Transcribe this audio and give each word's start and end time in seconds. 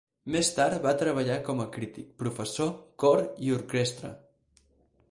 Més 0.35 0.47
tard 0.59 0.79
va 0.85 0.93
treballar 1.01 1.35
com 1.49 1.61
a 1.65 1.67
crític, 1.77 2.09
professor, 2.25 2.73
cor 3.05 3.23
i 3.49 3.55
orquestra. 3.61 4.15